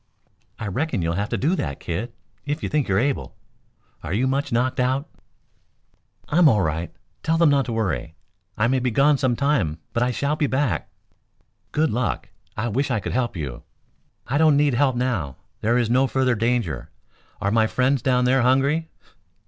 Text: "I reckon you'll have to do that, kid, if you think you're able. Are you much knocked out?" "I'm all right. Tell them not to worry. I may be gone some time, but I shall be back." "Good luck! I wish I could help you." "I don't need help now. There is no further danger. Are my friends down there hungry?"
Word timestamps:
"I 0.57 0.65
reckon 0.65 1.03
you'll 1.03 1.13
have 1.13 1.29
to 1.29 1.37
do 1.37 1.55
that, 1.55 1.79
kid, 1.79 2.11
if 2.43 2.63
you 2.63 2.69
think 2.69 2.87
you're 2.87 2.97
able. 2.97 3.35
Are 4.01 4.13
you 4.13 4.25
much 4.25 4.51
knocked 4.51 4.79
out?" 4.79 5.07
"I'm 6.27 6.49
all 6.49 6.63
right. 6.63 6.91
Tell 7.21 7.37
them 7.37 7.51
not 7.51 7.65
to 7.65 7.71
worry. 7.71 8.15
I 8.57 8.67
may 8.67 8.79
be 8.79 8.89
gone 8.89 9.19
some 9.19 9.35
time, 9.35 9.77
but 9.93 10.01
I 10.01 10.09
shall 10.09 10.35
be 10.35 10.47
back." 10.47 10.89
"Good 11.71 11.91
luck! 11.91 12.29
I 12.57 12.67
wish 12.67 12.89
I 12.89 12.99
could 12.99 13.13
help 13.13 13.37
you." 13.37 13.61
"I 14.25 14.39
don't 14.39 14.57
need 14.57 14.73
help 14.73 14.95
now. 14.95 15.37
There 15.59 15.77
is 15.77 15.87
no 15.87 16.07
further 16.07 16.33
danger. 16.33 16.89
Are 17.39 17.51
my 17.51 17.67
friends 17.67 18.01
down 18.01 18.25
there 18.25 18.41
hungry?" 18.41 18.89